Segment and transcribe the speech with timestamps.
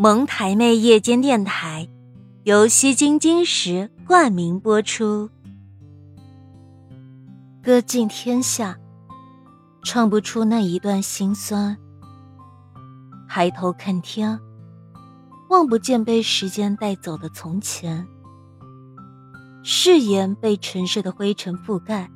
[0.00, 1.88] 蒙台妹夜间电台
[2.44, 5.28] 由西京金石冠名播出。
[7.60, 8.78] 歌尽天下，
[9.82, 11.76] 唱不出那一段心酸。
[13.28, 14.38] 抬头看天，
[15.50, 18.06] 望不见被时间带走的从前。
[19.64, 22.08] 誓言被尘世的灰尘覆盖，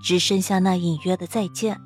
[0.00, 1.80] 只剩下那隐约的再见。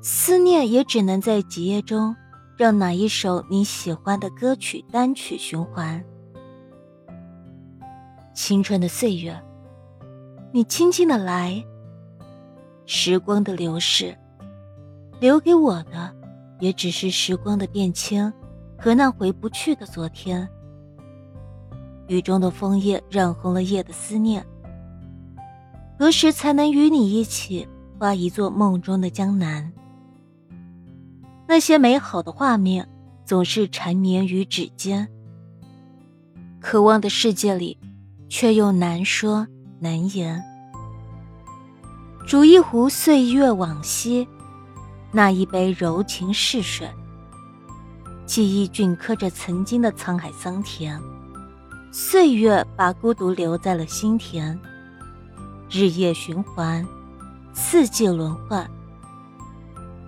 [0.00, 2.14] 思念也只能在几夜中，
[2.56, 6.04] 让哪一首你喜欢的歌曲单曲循环。
[8.34, 9.38] 青春的岁月，
[10.52, 11.64] 你轻轻的来。
[12.84, 14.16] 时光的流逝，
[15.20, 16.14] 留给我的，
[16.60, 18.32] 也只是时光的变迁
[18.78, 20.48] 和那回不去的昨天。
[22.08, 24.44] 雨中的枫叶染红了夜的思念。
[25.98, 27.66] 何时才能与你一起
[27.98, 29.72] 画一座梦中的江南？
[31.52, 32.88] 那些美好的画面
[33.26, 35.06] 总是缠绵于指尖，
[36.62, 37.76] 渴望的世界里，
[38.30, 39.46] 却又难说
[39.78, 40.42] 难言。
[42.26, 44.26] 煮一壶岁月往昔，
[45.10, 46.88] 那一杯柔情似水，
[48.24, 50.98] 记忆镌刻着曾经的沧海桑田，
[51.92, 54.58] 岁月把孤独留在了心田，
[55.70, 56.82] 日夜循环，
[57.52, 58.66] 四季轮换。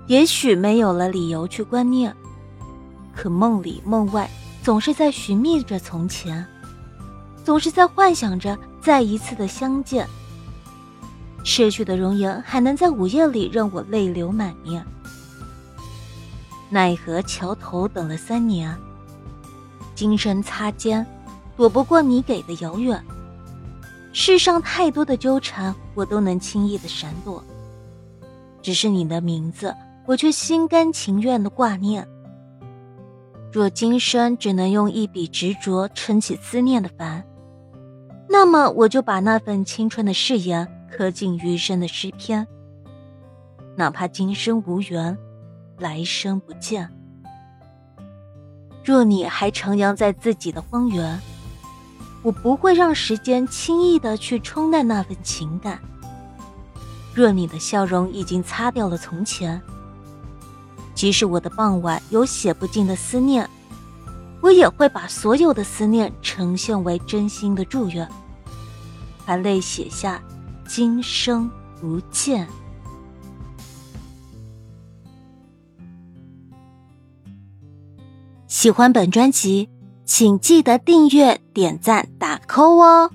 [0.07, 2.15] 也许没有了理由去观念，
[3.15, 4.29] 可梦里梦外
[4.63, 6.47] 总是在寻觅着从前，
[7.43, 10.07] 总是在幻想着再一次的相见。
[11.43, 14.85] 逝去的容颜还能在午夜里让我泪流满面，
[16.69, 18.75] 奈何桥头等了三年，
[19.95, 21.07] 今生擦肩，
[21.57, 23.03] 躲不过你给的遥远。
[24.13, 27.43] 世上太多的纠缠，我都能轻易的闪躲，
[28.63, 29.75] 只是你的名字。
[30.07, 32.07] 我却心甘情愿的挂念。
[33.53, 37.25] 若今生只能用一笔执着撑起思念的帆，
[38.29, 42.47] 那么我就把那份青春的誓言刻进余生的诗篇。
[43.77, 45.17] 哪怕今生无缘，
[45.79, 46.91] 来生不见。
[48.85, 51.19] 若你还徜徉在自己的荒原，
[52.23, 55.81] 我不会让时间轻易的去冲淡那份情感。
[57.15, 59.63] 若你的笑容已经擦掉了从前。
[60.95, 63.49] 即使我的傍晚有写不尽的思念，
[64.41, 68.09] 我也会把所有的思念呈现为真心的祝愿，
[69.27, 70.23] 含泪写下
[70.67, 71.51] “今生
[71.81, 72.49] 不见”。
[78.47, 79.69] 喜欢本专辑，
[80.05, 83.11] 请记得订阅、点赞、打 call 哦。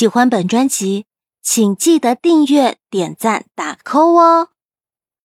[0.00, 1.04] 喜欢本专辑，
[1.42, 4.48] 请记得订阅、点赞、打 call 哦。